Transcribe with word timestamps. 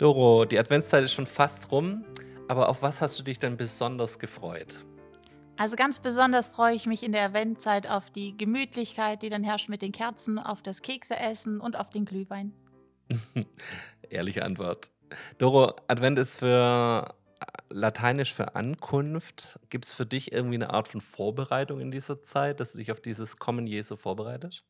Doro, 0.00 0.46
die 0.46 0.58
Adventszeit 0.58 1.04
ist 1.04 1.12
schon 1.12 1.26
fast 1.26 1.70
rum, 1.70 2.06
aber 2.48 2.70
auf 2.70 2.80
was 2.80 3.02
hast 3.02 3.18
du 3.18 3.22
dich 3.22 3.38
denn 3.38 3.58
besonders 3.58 4.18
gefreut? 4.18 4.82
Also 5.58 5.76
ganz 5.76 6.00
besonders 6.00 6.48
freue 6.48 6.74
ich 6.74 6.86
mich 6.86 7.02
in 7.02 7.12
der 7.12 7.26
Adventzeit 7.26 7.86
auf 7.86 8.10
die 8.10 8.34
Gemütlichkeit, 8.34 9.20
die 9.20 9.28
dann 9.28 9.44
herrscht 9.44 9.68
mit 9.68 9.82
den 9.82 9.92
Kerzen, 9.92 10.38
auf 10.38 10.62
das 10.62 10.80
Kekseessen 10.80 11.60
und 11.60 11.76
auf 11.76 11.90
den 11.90 12.06
Glühwein. 12.06 12.54
Ehrliche 14.08 14.42
Antwort. 14.42 14.90
Doro, 15.36 15.74
Advent 15.86 16.18
ist 16.18 16.38
für 16.38 17.14
äh, 17.40 17.44
Lateinisch 17.68 18.32
für 18.32 18.54
Ankunft. 18.54 19.58
Gibt 19.68 19.84
es 19.84 19.92
für 19.92 20.06
dich 20.06 20.32
irgendwie 20.32 20.54
eine 20.54 20.70
Art 20.70 20.88
von 20.88 21.02
Vorbereitung 21.02 21.78
in 21.78 21.90
dieser 21.90 22.22
Zeit, 22.22 22.60
dass 22.60 22.72
du 22.72 22.78
dich 22.78 22.90
auf 22.90 23.02
dieses 23.02 23.36
Kommen 23.36 23.66
Jesu 23.66 23.96
vorbereitest? 23.96 24.64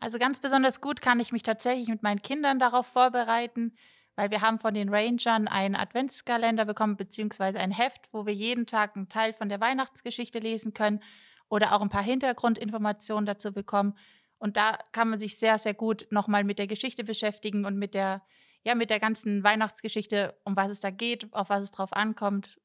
Also 0.00 0.18
ganz 0.18 0.40
besonders 0.40 0.80
gut 0.80 1.00
kann 1.00 1.20
ich 1.20 1.30
mich 1.30 1.44
tatsächlich 1.44 1.86
mit 1.86 2.02
meinen 2.02 2.22
Kindern 2.22 2.58
darauf 2.58 2.86
vorbereiten, 2.86 3.76
weil 4.18 4.32
wir 4.32 4.40
haben 4.40 4.58
von 4.58 4.74
den 4.74 4.88
Rangern 4.88 5.46
einen 5.46 5.76
Adventskalender 5.76 6.64
bekommen, 6.64 6.96
beziehungsweise 6.96 7.60
ein 7.60 7.70
Heft, 7.70 8.08
wo 8.10 8.26
wir 8.26 8.34
jeden 8.34 8.66
Tag 8.66 8.96
einen 8.96 9.08
Teil 9.08 9.32
von 9.32 9.48
der 9.48 9.60
Weihnachtsgeschichte 9.60 10.40
lesen 10.40 10.74
können 10.74 11.04
oder 11.48 11.72
auch 11.72 11.82
ein 11.82 11.88
paar 11.88 12.02
Hintergrundinformationen 12.02 13.26
dazu 13.26 13.52
bekommen. 13.52 13.96
Und 14.38 14.56
da 14.56 14.76
kann 14.90 15.08
man 15.08 15.20
sich 15.20 15.38
sehr, 15.38 15.56
sehr 15.60 15.72
gut 15.72 16.08
nochmal 16.10 16.42
mit 16.42 16.58
der 16.58 16.66
Geschichte 16.66 17.04
beschäftigen 17.04 17.64
und 17.64 17.78
mit 17.78 17.94
der, 17.94 18.22
ja, 18.64 18.74
mit 18.74 18.90
der 18.90 18.98
ganzen 18.98 19.44
Weihnachtsgeschichte, 19.44 20.34
um 20.42 20.56
was 20.56 20.70
es 20.70 20.80
da 20.80 20.90
geht, 20.90 21.32
auf 21.32 21.48
was 21.48 21.62
es 21.62 21.70
drauf 21.70 21.92
ankommt. 21.92 22.58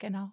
Genau. 0.00 0.32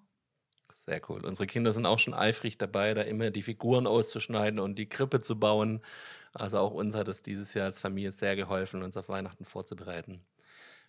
Sehr 0.71 1.01
cool. 1.07 1.23
Unsere 1.23 1.45
Kinder 1.45 1.71
sind 1.71 1.85
auch 1.85 1.99
schon 1.99 2.15
eifrig 2.15 2.57
dabei, 2.57 2.95
da 2.95 3.03
immer 3.03 3.29
die 3.29 3.43
Figuren 3.43 3.85
auszuschneiden 3.85 4.59
und 4.59 4.79
die 4.79 4.89
Krippe 4.89 5.21
zu 5.21 5.39
bauen. 5.39 5.83
Also 6.33 6.57
auch 6.57 6.71
uns 6.71 6.95
hat 6.95 7.07
es 7.09 7.21
dieses 7.21 7.53
Jahr 7.53 7.65
als 7.65 7.77
Familie 7.77 8.11
sehr 8.11 8.35
geholfen, 8.35 8.81
uns 8.81 8.97
auf 8.97 9.07
Weihnachten 9.07 9.45
vorzubereiten. 9.45 10.25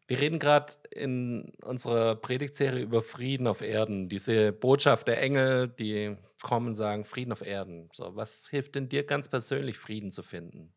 Wir 0.06 0.20
reden 0.20 0.38
gerade 0.38 0.74
in 0.91 1.52
unserer 1.62 2.16
Predigtserie 2.16 2.83
über 2.83 3.00
Frieden 3.00 3.47
auf 3.47 3.62
Erden. 3.62 4.08
Diese 4.08 4.52
Botschaft 4.52 5.08
der 5.08 5.22
Engel, 5.22 5.69
die 5.69 6.16
kommen 6.42 6.69
und 6.69 6.74
sagen 6.74 7.05
Frieden 7.05 7.33
auf 7.33 7.41
Erden. 7.41 7.88
So, 7.92 8.14
was 8.14 8.48
hilft 8.48 8.74
denn 8.74 8.88
dir 8.88 9.05
ganz 9.05 9.28
persönlich, 9.28 9.78
Frieden 9.78 10.11
zu 10.11 10.22
finden? 10.22 10.74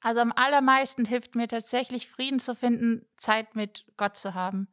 Also 0.00 0.20
am 0.20 0.32
allermeisten 0.36 1.06
hilft 1.06 1.34
mir 1.34 1.48
tatsächlich 1.48 2.08
Frieden 2.08 2.40
zu 2.40 2.54
finden, 2.54 3.06
Zeit 3.16 3.54
mit 3.54 3.86
Gott 3.96 4.16
zu 4.16 4.34
haben. 4.34 4.68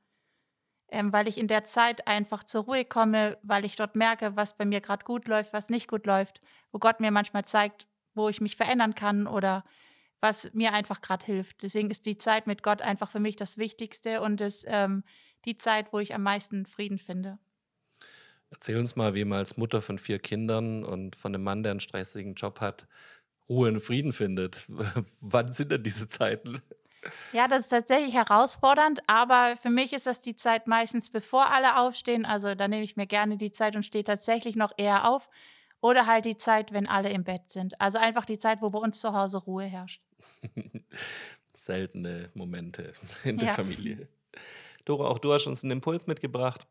Ähm, 0.90 1.14
weil 1.14 1.30
ich 1.30 1.38
in 1.38 1.48
der 1.48 1.64
Zeit 1.64 2.06
einfach 2.06 2.44
zur 2.44 2.66
Ruhe 2.66 2.84
komme, 2.84 3.38
weil 3.42 3.64
ich 3.64 3.78
dort 3.78 3.96
merke, 3.96 4.36
was 4.36 4.58
bei 4.58 4.66
mir 4.66 4.81
gerade 4.81 5.06
gut 5.06 5.30
läuft, 5.30 5.53
was 5.53 5.70
nicht 5.70 5.88
gut 5.88 6.06
läuft, 6.06 6.42
wo 6.73 6.80
Gott 6.80 7.00
mir 7.00 7.12
manchmal 7.12 7.46
zeigt, 7.46 7.88
wo 8.14 8.28
ich 8.28 8.42
mich 8.42 8.58
verändern 8.58 8.94
kann 8.94 9.25
oder 9.25 9.64
was 10.22 10.53
mir 10.53 10.73
einfach 10.73 11.02
gerade 11.02 11.25
hilft. 11.25 11.64
Deswegen 11.64 11.89
ist 11.89 12.05
die 12.05 12.17
Zeit 12.17 12.47
mit 12.47 12.63
Gott 12.63 12.81
einfach 12.81 13.09
für 13.09 13.19
mich 13.19 13.35
das 13.35 13.57
Wichtigste 13.57 14.22
und 14.22 14.40
ist 14.40 14.66
ähm, 14.68 15.03
die 15.46 15.57
Zeit, 15.57 15.91
wo 15.91 16.00
ich 16.00 16.13
am 16.13 16.23
meisten 16.23 16.66
Frieden 16.66 17.00
finde. 17.00 17.40
Erzähl 18.51 18.78
uns 18.78 18.96
mal, 18.96 19.16
wie 19.16 19.25
man 19.25 19.40
als 19.40 19.57
Mutter 19.57 19.81
von 19.81 19.97
vier 19.97 20.19
Kindern 20.19 20.84
und 20.84 21.16
von 21.16 21.34
einem 21.34 21.44
Mann, 21.44 21.63
der 21.63 21.72
einen 21.72 21.79
stressigen 21.79 22.35
Job 22.35 22.59
hat, 22.59 22.88
Ruhe 23.50 23.69
und 23.69 23.81
Frieden 23.81 24.13
findet. 24.13 24.66
Wann 25.22 25.51
sind 25.51 25.72
denn 25.72 25.84
diese 25.84 26.07
Zeiten? 26.07 26.62
Ja, 27.31 27.47
das 27.47 27.62
ist 27.62 27.69
tatsächlich 27.69 28.13
herausfordernd, 28.13 29.01
aber 29.07 29.56
für 29.57 29.69
mich 29.69 29.94
ist 29.94 30.06
das 30.06 30.22
die 30.22 30.35
Zeit 30.35 30.67
meistens, 30.67 31.09
bevor 31.09 31.51
alle 31.51 31.79
aufstehen. 31.79 32.25
Also 32.25 32.53
da 32.53 32.67
nehme 32.67 32.84
ich 32.84 32.96
mir 32.96 33.07
gerne 33.07 33.38
die 33.38 33.51
Zeit 33.51 33.75
und 33.75 33.84
stehe 33.84 34.03
tatsächlich 34.03 34.56
noch 34.56 34.73
eher 34.78 35.09
auf. 35.09 35.29
Oder 35.81 36.06
halt 36.06 36.25
die 36.25 36.38
Zeit, 36.38 36.73
wenn 36.73 36.88
alle 36.88 37.09
im 37.09 37.23
Bett 37.23 37.50
sind. 37.50 37.79
Also 37.81 37.97
einfach 37.97 38.25
die 38.25 38.38
Zeit, 38.38 38.62
wo 38.62 38.69
bei 38.69 38.78
uns 38.78 39.00
zu 39.00 39.13
Hause 39.13 39.40
Ruhe 39.40 39.63
herrscht. 39.63 40.03
Seltene 41.54 42.30
Momente 42.34 42.94
in 43.24 43.38
der 43.38 43.50
ja. 43.50 43.54
Familie. 43.54 44.08
Dora, 44.86 45.08
auch 45.08 45.20
du 45.20 45.34
hast 45.34 45.48
uns 45.48 45.64
einen 45.64 45.72
Impuls 45.72 46.08
mitgebracht. 46.08 46.68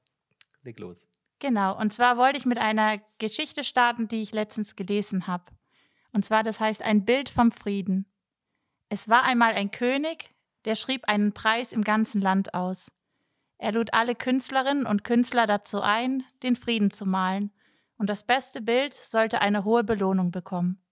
Leg 0.62 0.78
los. 0.78 1.08
Genau, 1.38 1.78
und 1.78 1.92
zwar 1.92 2.16
wollte 2.18 2.38
ich 2.38 2.44
mit 2.44 2.58
einer 2.58 2.98
Geschichte 3.18 3.64
starten, 3.64 4.08
die 4.08 4.22
ich 4.22 4.32
letztens 4.32 4.76
gelesen 4.76 5.26
habe. 5.26 5.44
Und 6.12 6.24
zwar, 6.24 6.42
das 6.42 6.60
heißt 6.60 6.82
ein 6.82 7.04
Bild 7.04 7.28
vom 7.28 7.52
Frieden. 7.52 8.06
Es 8.88 9.08
war 9.08 9.24
einmal 9.24 9.54
ein 9.54 9.70
König, 9.70 10.34
der 10.64 10.74
schrieb 10.74 11.08
einen 11.08 11.32
Preis 11.32 11.72
im 11.72 11.82
ganzen 11.82 12.20
Land 12.20 12.52
aus. 12.52 12.90
Er 13.56 13.72
lud 13.72 13.94
alle 13.94 14.14
Künstlerinnen 14.14 14.86
und 14.86 15.04
Künstler 15.04 15.46
dazu 15.46 15.80
ein, 15.80 16.24
den 16.42 16.56
Frieden 16.56 16.90
zu 16.90 17.06
malen, 17.06 17.52
und 17.96 18.08
das 18.08 18.22
beste 18.22 18.62
Bild 18.62 18.94
sollte 18.94 19.42
eine 19.42 19.64
hohe 19.64 19.84
Belohnung 19.84 20.30
bekommen. 20.30 20.82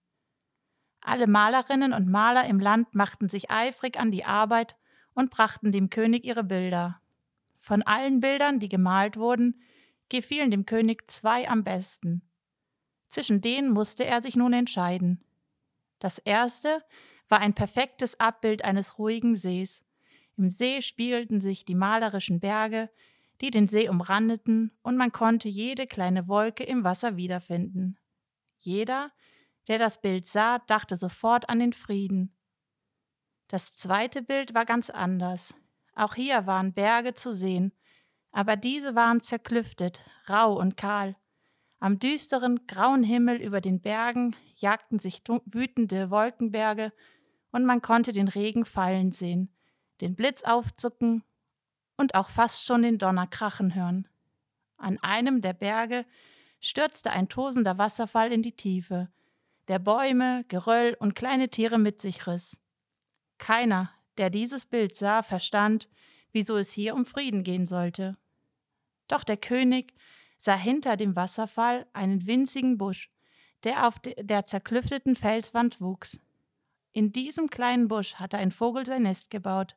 Alle 1.01 1.27
Malerinnen 1.27 1.93
und 1.93 2.09
Maler 2.09 2.47
im 2.47 2.59
Land 2.59 2.95
machten 2.95 3.29
sich 3.29 3.51
eifrig 3.51 3.99
an 3.99 4.11
die 4.11 4.25
Arbeit 4.25 4.77
und 5.15 5.31
brachten 5.31 5.73
dem 5.73 5.91
König 5.91 6.25
ihre 6.25 6.45
Bilder. 6.45 7.01
Von 7.59 7.83
allen 7.83 8.21
Bildern, 8.21 8.61
die 8.61 8.69
gemalt 8.69 9.17
wurden, 9.17 9.61
gefielen 10.09 10.51
dem 10.51 10.67
König 10.67 11.11
zwei 11.11 11.49
am 11.49 11.65
besten. 11.65 12.23
Zwischen 13.09 13.41
denen 13.41 13.71
musste 13.71 14.05
er 14.05 14.23
sich 14.23 14.37
nun 14.37 14.53
entscheiden. 14.53 15.25
Das 15.99 16.19
erste 16.19 16.83
war 17.29 17.41
ein 17.41 17.55
perfektes 17.55 18.21
Abbild 18.21 18.65
eines 18.65 18.99
ruhigen 18.99 19.35
Sees. 19.35 19.85
Im 20.37 20.51
See 20.51 20.83
spiegelten 20.83 21.41
sich 21.41 21.65
die 21.65 21.75
malerischen 21.75 22.41
Berge, 22.41 22.91
die 23.41 23.51
den 23.51 23.67
See 23.67 23.89
umrandeten, 23.89 24.73
und 24.83 24.97
man 24.97 25.13
konnte 25.13 25.49
jede 25.49 25.87
kleine 25.87 26.29
Wolke 26.29 26.65
im 26.65 26.85
Wasser 26.85 27.17
wiederfinden. 27.17 27.99
Jeder, 28.59 29.13
der 29.69 29.79
das 29.79 30.01
Bild 30.01 30.27
sah, 30.27 30.59
dachte 30.59 30.97
sofort 30.97 31.49
an 31.49 31.61
den 31.61 31.73
Frieden. 31.73 32.35
Das 33.49 33.75
zweite 33.75 34.23
Bild 34.23 34.55
war 34.55 34.65
ganz 34.65 34.91
anders. 34.91 35.55
Auch 35.95 36.15
hier 36.15 36.47
waren 36.47 36.75
Berge 36.75 37.15
zu 37.15 37.33
sehen, 37.33 37.73
aber 38.31 38.57
diese 38.57 38.95
waren 38.95 39.21
zerklüftet, 39.21 40.01
rau 40.29 40.59
und 40.59 40.77
kahl. 40.77 41.17
Am 41.81 41.99
düsteren, 41.99 42.67
grauen 42.67 43.03
Himmel 43.03 43.37
über 43.37 43.61
den 43.61 43.81
Bergen 43.81 44.37
jagten 44.57 44.99
sich 44.99 45.23
wütende 45.47 46.11
Wolkenberge, 46.11 46.93
und 47.51 47.65
man 47.65 47.81
konnte 47.81 48.13
den 48.13 48.29
Regen 48.29 48.67
fallen 48.67 49.11
sehen, 49.11 49.51
den 50.03 50.15
Blitz 50.15 50.43
aufzucken 50.43 51.25
und 51.97 52.15
auch 52.15 52.29
fast 52.29 52.67
schon 52.67 52.83
den 52.83 52.99
Donner 52.99 53.27
krachen 53.27 53.75
hören. 53.75 54.07
An 54.77 54.99
einem 54.99 55.41
der 55.41 55.55
Berge 55.55 56.05
stürzte 56.61 57.11
ein 57.11 57.29
tosender 57.29 57.79
Wasserfall 57.79 58.33
in 58.33 58.43
die 58.43 58.55
Tiefe, 58.55 59.11
der 59.69 59.79
Bäume, 59.79 60.45
Geröll 60.49 60.97
und 60.99 61.15
kleine 61.15 61.51
Tiere 61.51 61.79
mit 61.79 62.01
sich 62.01 62.27
riss. 62.27 62.61
Keiner, 63.39 63.91
der 64.17 64.31
dieses 64.31 64.67
Bild 64.67 64.97
sah, 64.97 65.23
verstand, 65.23 65.89
wieso 66.33 66.57
es 66.57 66.73
hier 66.73 66.95
um 66.95 67.07
Frieden 67.07 67.45
gehen 67.45 67.67
sollte. 67.67 68.17
Doch 69.07 69.25
der 69.25 69.37
König 69.37 69.95
sah 70.39 70.57
hinter 70.57 70.97
dem 70.97 71.17
Wasserfall 71.17 71.87
einen 71.93 72.27
winzigen 72.27 72.79
Busch, 72.79 73.11
der 73.65 73.87
auf 73.87 73.99
der 74.01 74.45
zerklüfteten 74.45 75.17
Felswand 75.17 75.81
wuchs. 75.81 76.21
In 76.93 77.13
diesem 77.13 77.51
kleinen 77.51 77.89
Busch 77.89 78.15
hatte 78.17 78.39
ein 78.39 78.51
Vogel 78.51 78.87
sein 78.87 79.03
Nest 79.03 79.31
gebaut. 79.31 79.77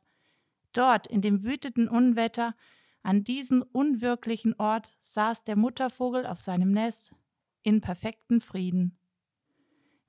Dort, 0.72 1.06
in 1.06 1.20
dem 1.20 1.44
wütenden 1.44 1.88
Unwetter, 1.88 2.54
an 3.02 3.24
diesem 3.24 3.62
unwirklichen 3.62 4.54
Ort, 4.54 4.92
saß 5.00 5.44
der 5.44 5.56
Muttervogel 5.56 6.26
auf 6.26 6.40
seinem 6.40 6.70
Nest 6.70 7.14
in 7.62 7.80
perfekten 7.80 8.40
Frieden. 8.40 8.96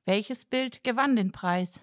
Welches 0.05 0.43
Bild 0.43 0.83
gewann 0.83 1.15
den 1.15 1.31
Preis? 1.31 1.79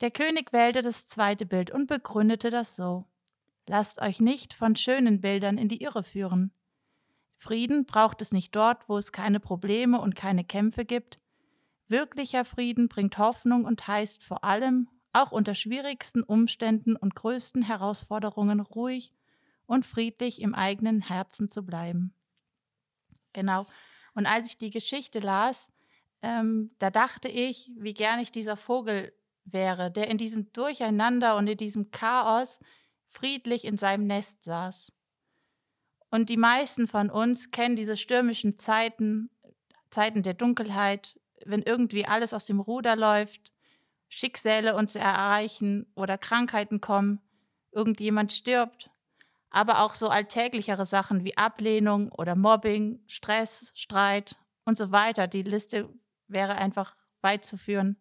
Der 0.00 0.12
König 0.12 0.52
wählte 0.52 0.82
das 0.82 1.06
zweite 1.06 1.44
Bild 1.44 1.72
und 1.72 1.88
begründete 1.88 2.50
das 2.50 2.76
so. 2.76 3.06
Lasst 3.66 4.00
euch 4.00 4.20
nicht 4.20 4.54
von 4.54 4.76
schönen 4.76 5.20
Bildern 5.20 5.58
in 5.58 5.68
die 5.68 5.82
Irre 5.82 6.04
führen. 6.04 6.52
Frieden 7.36 7.84
braucht 7.84 8.22
es 8.22 8.30
nicht 8.30 8.54
dort, 8.54 8.88
wo 8.88 8.96
es 8.96 9.10
keine 9.10 9.40
Probleme 9.40 10.00
und 10.00 10.14
keine 10.14 10.44
Kämpfe 10.44 10.84
gibt. 10.84 11.18
Wirklicher 11.88 12.44
Frieden 12.44 12.88
bringt 12.88 13.18
Hoffnung 13.18 13.64
und 13.64 13.88
heißt 13.88 14.22
vor 14.22 14.44
allem, 14.44 14.88
auch 15.12 15.32
unter 15.32 15.56
schwierigsten 15.56 16.22
Umständen 16.22 16.94
und 16.94 17.16
größten 17.16 17.62
Herausforderungen 17.62 18.60
ruhig 18.60 19.12
und 19.66 19.84
friedlich 19.84 20.40
im 20.40 20.54
eigenen 20.54 21.00
Herzen 21.00 21.50
zu 21.50 21.66
bleiben. 21.66 22.14
Genau. 23.32 23.66
Und 24.14 24.26
als 24.26 24.50
ich 24.50 24.58
die 24.58 24.70
Geschichte 24.70 25.18
las, 25.18 25.71
ähm, 26.22 26.70
da 26.78 26.90
dachte 26.90 27.28
ich, 27.28 27.70
wie 27.76 27.94
gern 27.94 28.20
ich 28.20 28.32
dieser 28.32 28.56
Vogel 28.56 29.12
wäre, 29.44 29.90
der 29.90 30.08
in 30.08 30.18
diesem 30.18 30.52
Durcheinander 30.52 31.36
und 31.36 31.48
in 31.48 31.56
diesem 31.56 31.90
Chaos 31.90 32.60
friedlich 33.08 33.64
in 33.64 33.76
seinem 33.76 34.06
Nest 34.06 34.44
saß. 34.44 34.92
Und 36.10 36.28
die 36.28 36.36
meisten 36.36 36.86
von 36.86 37.10
uns 37.10 37.50
kennen 37.50 37.76
diese 37.76 37.96
stürmischen 37.96 38.56
Zeiten, 38.56 39.30
Zeiten 39.90 40.22
der 40.22 40.34
Dunkelheit, 40.34 41.18
wenn 41.44 41.62
irgendwie 41.62 42.06
alles 42.06 42.32
aus 42.32 42.46
dem 42.46 42.60
Ruder 42.60 42.96
läuft, 42.96 43.52
Schicksale 44.08 44.76
uns 44.76 44.94
erreichen 44.94 45.90
oder 45.94 46.18
Krankheiten 46.18 46.80
kommen, 46.80 47.20
irgendjemand 47.72 48.30
stirbt, 48.30 48.90
aber 49.50 49.80
auch 49.80 49.94
so 49.94 50.08
alltäglichere 50.08 50.86
Sachen 50.86 51.24
wie 51.24 51.36
Ablehnung 51.36 52.12
oder 52.12 52.36
Mobbing, 52.36 53.02
Stress, 53.06 53.72
Streit 53.74 54.36
und 54.64 54.76
so 54.76 54.92
weiter. 54.92 55.26
Die 55.26 55.42
Liste 55.42 55.88
wäre 56.32 56.56
einfach 56.56 56.94
weit 57.20 57.44
zu 57.44 57.56
führen. 57.56 57.96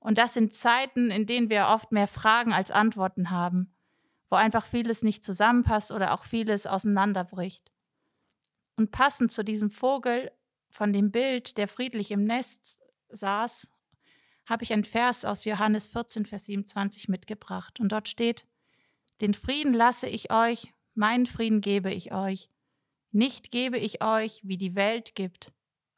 Und 0.00 0.18
das 0.18 0.34
sind 0.34 0.52
Zeiten, 0.52 1.10
in 1.10 1.26
denen 1.26 1.50
wir 1.50 1.68
oft 1.68 1.92
mehr 1.92 2.06
Fragen 2.06 2.52
als 2.52 2.70
Antworten 2.70 3.30
haben, 3.30 3.74
wo 4.30 4.36
einfach 4.36 4.64
vieles 4.64 5.02
nicht 5.02 5.24
zusammenpasst 5.24 5.90
oder 5.90 6.14
auch 6.14 6.24
vieles 6.24 6.66
auseinanderbricht. 6.66 7.72
Und 8.76 8.90
passend 8.90 9.32
zu 9.32 9.42
diesem 9.42 9.70
Vogel 9.70 10.30
von 10.70 10.92
dem 10.92 11.10
Bild, 11.10 11.58
der 11.58 11.66
friedlich 11.66 12.10
im 12.10 12.24
Nest 12.24 12.80
saß, 13.08 13.68
habe 14.46 14.64
ich 14.64 14.72
ein 14.72 14.84
Vers 14.84 15.24
aus 15.24 15.44
Johannes 15.44 15.88
14, 15.88 16.26
Vers 16.26 16.46
27 16.46 17.08
mitgebracht. 17.08 17.80
Und 17.80 17.90
dort 17.90 18.08
steht, 18.08 18.46
den 19.20 19.34
Frieden 19.34 19.74
lasse 19.74 20.08
ich 20.08 20.32
euch, 20.32 20.72
meinen 20.94 21.26
Frieden 21.26 21.60
gebe 21.60 21.92
ich 21.92 22.12
euch. 22.12 22.48
Nicht 23.10 23.50
gebe 23.50 23.78
ich 23.78 24.02
euch, 24.02 24.40
wie 24.44 24.56
die 24.56 24.74
Welt 24.74 25.14
gibt. 25.14 25.52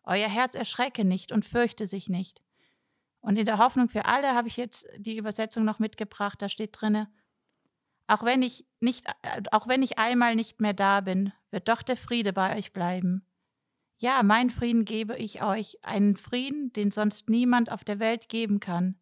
Euer 0.05 0.29
Herz 0.29 0.55
erschrecke 0.55 1.05
nicht 1.05 1.33
und 1.33 1.45
fürchte 1.45 1.87
sich 1.87 2.09
nicht. 2.09 2.43
Und 3.21 3.37
in 3.37 3.45
der 3.45 3.59
Hoffnung 3.59 3.89
für 3.89 4.07
alle 4.07 4.35
habe 4.35 4.49
ich 4.49 4.57
jetzt 4.57 4.87
die 4.97 5.17
Übersetzung 5.17 5.65
noch 5.65 5.79
mitgebracht. 5.79 6.41
Da 6.41 6.49
steht 6.49 6.71
drinne: 6.73 7.13
Auch 8.07 8.23
wenn 8.23 8.43
ich 8.43 8.67
nicht, 8.81 9.07
auch 9.53 9.69
wenn 9.69 9.83
ich 9.83 9.99
einmal 9.99 10.35
nicht 10.35 10.61
mehr 10.61 10.75
da 10.75 11.01
bin, 11.01 11.33
wird 11.51 11.69
doch 11.69 11.83
der 11.83 11.97
Friede 11.97 12.33
bei 12.33 12.57
euch 12.57 12.73
bleiben. 12.73 13.27
Ja, 13.99 14.23
mein 14.23 14.49
Frieden 14.49 14.87
gebe 14.87 15.17
ich 15.19 15.43
euch, 15.43 15.85
einen 15.85 16.17
Frieden, 16.17 16.73
den 16.73 16.91
sonst 16.91 17.29
niemand 17.29 17.71
auf 17.71 17.85
der 17.85 17.99
Welt 17.99 18.31
geben 18.31 18.59
kann. 18.59 18.99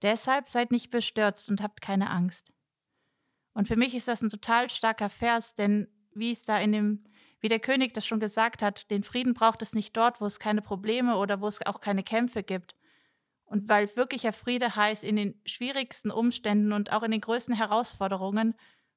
Deshalb 0.00 0.48
seid 0.48 0.70
nicht 0.70 0.90
bestürzt 0.90 1.48
und 1.48 1.60
habt 1.60 1.80
keine 1.80 2.10
Angst. 2.10 2.52
Und 3.52 3.66
für 3.66 3.76
mich 3.76 3.94
ist 3.94 4.06
das 4.06 4.22
ein 4.22 4.30
total 4.30 4.70
starker 4.70 5.10
Vers, 5.10 5.56
denn 5.56 5.88
wie 6.14 6.30
es 6.30 6.44
da 6.44 6.58
in 6.58 6.72
dem, 6.72 7.04
wie 7.42 7.48
der 7.48 7.60
König 7.60 7.92
das 7.92 8.06
schon 8.06 8.20
gesagt 8.20 8.62
hat, 8.62 8.90
den 8.90 9.02
Frieden 9.02 9.34
braucht 9.34 9.62
es 9.62 9.74
nicht 9.74 9.96
dort, 9.96 10.20
wo 10.20 10.26
es 10.26 10.38
keine 10.38 10.62
Probleme 10.62 11.16
oder 11.16 11.40
wo 11.40 11.48
es 11.48 11.60
auch 11.66 11.80
keine 11.80 12.04
Kämpfe 12.04 12.42
gibt. 12.42 12.76
Und 13.44 13.68
weil 13.68 13.94
wirklicher 13.96 14.32
Friede 14.32 14.76
heißt, 14.76 15.04
in 15.04 15.16
den 15.16 15.40
schwierigsten 15.44 16.10
Umständen 16.10 16.72
und 16.72 16.92
auch 16.92 17.02
in 17.02 17.10
den 17.10 17.20
größten 17.20 17.54
Herausforderungen 17.54 18.54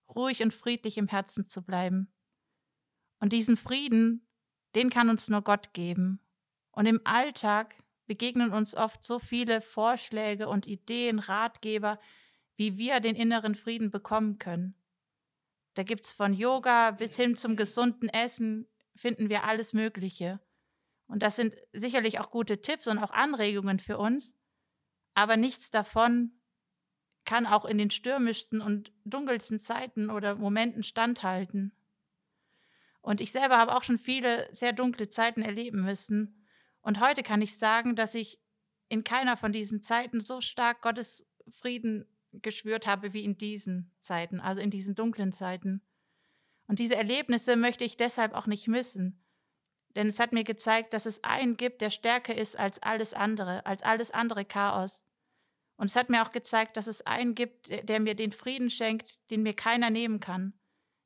ruhig 0.07 0.43
und 0.43 0.53
friedlich 0.53 0.97
im 0.97 1.07
Herzen 1.07 1.43
zu 1.43 1.63
bleiben. 1.63 2.13
Und 3.19 3.33
diesen 3.33 3.57
Frieden, 3.57 4.27
den 4.75 4.91
kann 4.91 5.09
uns 5.09 5.27
nur 5.27 5.41
Gott 5.41 5.73
geben. 5.73 6.19
Und 6.71 6.85
im 6.85 7.01
Alltag 7.03 7.75
begegnen 8.05 8.53
uns 8.53 8.75
oft 8.75 9.03
so 9.03 9.17
viele 9.17 9.59
Vorschläge 9.59 10.47
und 10.47 10.67
Ideen, 10.67 11.17
Ratgeber, 11.17 11.99
wie 12.55 12.77
wir 12.77 12.99
den 12.99 13.15
inneren 13.15 13.55
Frieden 13.55 13.89
bekommen 13.89 14.37
können. 14.37 14.75
Da 15.75 15.83
gibt 15.83 16.05
es 16.07 16.13
von 16.13 16.33
Yoga 16.33 16.91
bis 16.91 17.15
hin 17.15 17.35
zum 17.35 17.55
gesunden 17.55 18.09
Essen, 18.09 18.67
finden 18.95 19.29
wir 19.29 19.43
alles 19.43 19.73
Mögliche. 19.73 20.39
Und 21.07 21.21
das 21.21 21.35
sind 21.35 21.53
sicherlich 21.73 22.19
auch 22.19 22.31
gute 22.31 22.61
Tipps 22.61 22.87
und 22.87 22.97
auch 22.97 23.11
Anregungen 23.11 23.79
für 23.79 23.97
uns, 23.97 24.35
aber 25.13 25.37
nichts 25.37 25.69
davon 25.69 26.31
kann 27.25 27.45
auch 27.45 27.65
in 27.65 27.77
den 27.77 27.89
stürmischsten 27.89 28.61
und 28.61 28.93
dunkelsten 29.03 29.59
Zeiten 29.59 30.09
oder 30.09 30.35
Momenten 30.35 30.83
standhalten. 30.83 31.75
Und 33.01 33.21
ich 33.21 33.31
selber 33.31 33.57
habe 33.57 33.75
auch 33.75 33.83
schon 33.83 33.97
viele 33.97 34.47
sehr 34.53 34.73
dunkle 34.73 35.09
Zeiten 35.09 35.41
erleben 35.41 35.83
müssen. 35.83 36.47
Und 36.81 36.99
heute 36.99 37.23
kann 37.23 37.41
ich 37.41 37.57
sagen, 37.57 37.95
dass 37.95 38.15
ich 38.15 38.39
in 38.89 39.03
keiner 39.03 39.37
von 39.37 39.51
diesen 39.51 39.81
Zeiten 39.81 40.21
so 40.21 40.41
stark 40.41 40.81
Gottes 40.81 41.27
Frieden 41.49 42.05
gespürt 42.41 42.87
habe 42.87 43.13
wie 43.13 43.23
in 43.23 43.37
diesen 43.37 43.91
Zeiten, 43.99 44.39
also 44.39 44.61
in 44.61 44.69
diesen 44.69 44.95
dunklen 44.95 45.31
Zeiten. 45.31 45.81
Und 46.67 46.79
diese 46.79 46.95
Erlebnisse 46.95 47.55
möchte 47.55 47.83
ich 47.83 47.97
deshalb 47.97 48.33
auch 48.33 48.47
nicht 48.47 48.67
missen. 48.67 49.23
Denn 49.95 50.07
es 50.07 50.19
hat 50.19 50.33
mir 50.33 50.43
gezeigt, 50.43 50.93
dass 50.93 51.05
es 51.05 51.23
einen 51.23 51.57
gibt, 51.57 51.81
der 51.81 51.89
stärker 51.89 52.35
ist 52.35 52.57
als 52.59 52.81
alles 52.81 53.13
andere, 53.13 53.65
als 53.65 53.83
alles 53.83 54.11
andere 54.11 54.43
Chaos. 54.43 55.03
Und 55.77 55.87
es 55.87 55.95
hat 55.95 56.09
mir 56.09 56.21
auch 56.25 56.31
gezeigt, 56.31 56.77
dass 56.77 56.87
es 56.87 57.01
einen 57.01 57.35
gibt, 57.35 57.69
der 57.69 57.99
mir 57.99 58.15
den 58.15 58.31
Frieden 58.31 58.69
schenkt, 58.69 59.29
den 59.31 59.43
mir 59.43 59.53
keiner 59.53 59.89
nehmen 59.89 60.19
kann, 60.19 60.53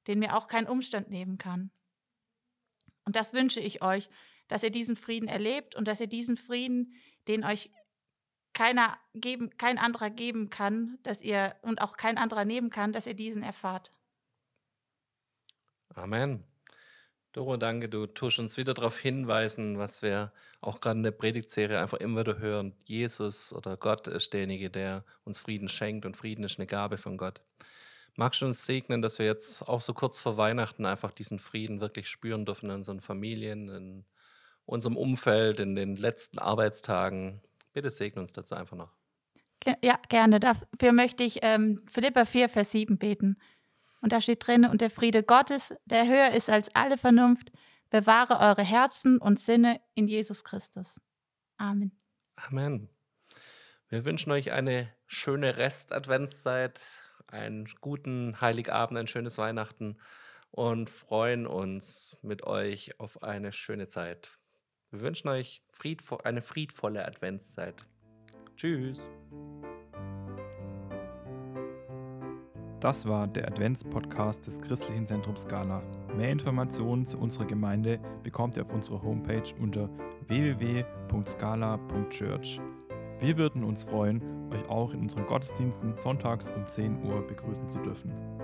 den 0.07 0.19
mir 0.19 0.35
auch 0.35 0.47
kein 0.47 0.67
Umstand 0.67 1.09
nehmen 1.09 1.37
kann. 1.37 1.71
Und 3.05 3.15
das 3.15 3.33
wünsche 3.33 3.59
ich 3.59 3.81
euch, 3.81 4.09
dass 4.47 4.63
ihr 4.63 4.71
diesen 4.71 4.95
Frieden 4.95 5.27
erlebt 5.27 5.75
und 5.75 5.87
dass 5.87 5.99
ihr 5.99 6.07
diesen 6.07 6.37
Frieden, 6.37 6.93
den 7.27 7.43
euch 7.43 7.71
keiner 8.59 8.97
geben, 9.13 9.55
kein 9.57 9.77
anderer 9.77 10.09
geben 10.09 10.49
kann, 10.49 10.99
dass 11.03 11.21
ihr 11.21 11.55
und 11.61 11.81
auch 11.81 11.95
kein 11.95 12.17
anderer 12.17 12.43
nehmen 12.43 12.69
kann, 12.69 12.91
dass 12.91 13.07
ihr 13.07 13.13
diesen 13.13 13.41
erfahrt. 13.41 13.93
Amen. 15.95 16.43
Doro, 17.31 17.55
danke. 17.55 17.87
Du 17.87 18.05
tust 18.05 18.37
uns 18.37 18.57
wieder 18.57 18.73
darauf 18.73 18.99
hinweisen, 18.99 19.77
was 19.77 20.01
wir 20.01 20.33
auch 20.59 20.81
gerade 20.81 20.97
in 20.97 21.03
der 21.03 21.11
Predigtserie 21.11 21.79
einfach 21.79 21.99
immer 21.99 22.19
wieder 22.19 22.39
hören. 22.39 22.75
Jesus 22.83 23.53
oder 23.53 23.77
Gott 23.77 24.09
ist 24.09 24.33
derjenige, 24.33 24.69
der 24.69 25.05
uns 25.23 25.39
Frieden 25.39 25.69
schenkt 25.69 26.05
und 26.05 26.17
Frieden 26.17 26.43
ist 26.43 26.59
eine 26.59 26.67
Gabe 26.67 26.97
von 26.97 27.15
Gott. 27.15 27.41
Magst 28.17 28.41
du 28.41 28.45
uns 28.45 28.65
segnen, 28.65 29.01
dass 29.01 29.19
wir 29.19 29.25
jetzt 29.25 29.69
auch 29.69 29.79
so 29.79 29.93
kurz 29.93 30.19
vor 30.19 30.35
Weihnachten 30.35 30.85
einfach 30.85 31.13
diesen 31.13 31.39
Frieden 31.39 31.79
wirklich 31.79 32.09
spüren 32.09 32.45
dürfen 32.45 32.65
in 32.65 32.75
unseren 32.75 32.99
Familien, 32.99 33.69
in 33.69 34.05
unserem 34.65 34.97
Umfeld, 34.97 35.61
in 35.61 35.75
den 35.75 35.95
letzten 35.95 36.39
Arbeitstagen? 36.39 37.41
Bitte 37.79 37.91
segne 37.91 38.19
uns 38.19 38.33
dazu 38.33 38.55
einfach 38.55 38.75
noch. 38.75 38.91
Ja, 39.81 39.97
gerne. 40.09 40.41
Dafür 40.41 40.91
möchte 40.91 41.23
ich 41.23 41.39
ähm, 41.43 41.81
Philippa 41.89 42.25
4, 42.25 42.49
Vers 42.49 42.71
7 42.71 42.97
beten. 42.97 43.37
Und 44.01 44.11
da 44.11 44.19
steht 44.19 44.45
drin, 44.45 44.65
und 44.65 44.81
der 44.81 44.89
Friede 44.89 45.23
Gottes, 45.23 45.73
der 45.85 46.05
höher 46.05 46.31
ist 46.31 46.49
als 46.49 46.75
alle 46.75 46.97
Vernunft, 46.97 47.53
bewahre 47.89 48.41
eure 48.41 48.63
Herzen 48.63 49.17
und 49.17 49.39
Sinne 49.39 49.79
in 49.95 50.09
Jesus 50.09 50.43
Christus. 50.43 50.99
Amen. 51.55 51.97
Amen. 52.35 52.89
Wir 53.87 54.03
wünschen 54.03 54.33
euch 54.33 54.51
eine 54.51 54.93
schöne 55.07 55.55
Rest-Adventszeit 55.55 57.01
einen 57.27 57.65
guten 57.79 58.41
Heiligabend, 58.41 58.99
ein 58.99 59.07
schönes 59.07 59.37
Weihnachten 59.37 59.97
und 60.51 60.89
freuen 60.89 61.47
uns 61.47 62.17
mit 62.23 62.43
euch 62.43 62.99
auf 62.99 63.23
eine 63.23 63.53
schöne 63.53 63.87
Zeit. 63.87 64.38
Wir 64.91 65.01
wünschen 65.01 65.27
euch 65.27 65.61
friedvo 65.71 66.17
eine 66.17 66.41
friedvolle 66.41 67.05
Adventszeit. 67.05 67.85
Tschüss. 68.55 69.11
Das 72.79 73.07
war 73.07 73.27
der 73.27 73.47
Adventspodcast 73.47 74.47
des 74.47 74.59
Christlichen 74.61 75.05
Zentrums 75.05 75.41
Scala. 75.41 75.83
Mehr 76.15 76.31
Informationen 76.31 77.05
zu 77.05 77.19
unserer 77.19 77.45
Gemeinde 77.45 77.99
bekommt 78.23 78.55
ihr 78.55 78.63
auf 78.63 78.73
unserer 78.73 79.03
Homepage 79.03 79.53
unter 79.59 79.89
www.scala.church. 80.27 82.61
Wir 83.19 83.37
würden 83.37 83.65
uns 83.65 83.83
freuen, 83.83 84.49
euch 84.51 84.67
auch 84.69 84.93
in 84.93 85.01
unseren 85.01 85.25
Gottesdiensten 85.25 85.93
sonntags 85.93 86.49
um 86.49 86.65
10 86.67 87.03
Uhr 87.03 87.27
begrüßen 87.27 87.69
zu 87.69 87.79
dürfen. 87.79 88.38